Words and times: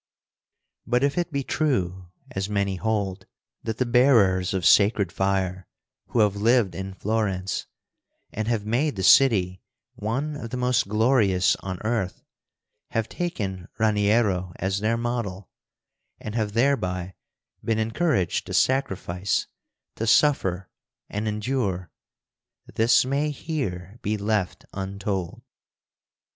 But 0.87 1.03
if 1.03 1.15
it 1.15 1.31
be 1.31 1.43
true, 1.43 2.09
as 2.31 2.49
many 2.49 2.77
hold, 2.77 3.27
that 3.61 3.77
the 3.77 3.85
bearers 3.85 4.51
of 4.51 4.65
sacred 4.65 5.11
fire 5.11 5.67
who 6.07 6.21
have 6.21 6.35
lived 6.35 6.73
in 6.73 6.95
Florence 6.95 7.67
and 8.33 8.47
have 8.47 8.65
made 8.65 8.95
the 8.95 9.03
city 9.03 9.61
one 9.93 10.35
of 10.35 10.49
the 10.49 10.57
most 10.57 10.87
glorious 10.89 11.55
on 11.57 11.79
earth, 11.83 12.23
have 12.89 13.09
taken 13.09 13.67
Raniero 13.77 14.53
as 14.55 14.79
their 14.79 14.97
model, 14.97 15.51
and 16.19 16.33
have 16.33 16.53
thereby 16.53 17.13
been 17.63 17.77
encouraged 17.77 18.47
to 18.47 18.55
sacrifice, 18.55 19.45
to 19.97 20.07
suffer 20.07 20.71
and 21.11 21.27
endure, 21.27 21.91
this 22.65 23.05
may 23.05 23.29
here 23.29 23.99
be 24.01 24.17
left 24.17 24.65
untold. 24.73 25.43